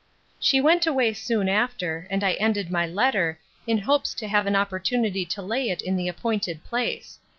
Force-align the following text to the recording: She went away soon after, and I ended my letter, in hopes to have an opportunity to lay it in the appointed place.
She 0.39 0.59
went 0.59 0.87
away 0.87 1.13
soon 1.13 1.47
after, 1.47 2.07
and 2.09 2.23
I 2.23 2.31
ended 2.31 2.71
my 2.71 2.87
letter, 2.87 3.39
in 3.67 3.77
hopes 3.77 4.15
to 4.15 4.27
have 4.27 4.47
an 4.47 4.55
opportunity 4.55 5.25
to 5.25 5.43
lay 5.43 5.69
it 5.69 5.83
in 5.83 5.95
the 5.95 6.07
appointed 6.07 6.63
place. 6.63 7.19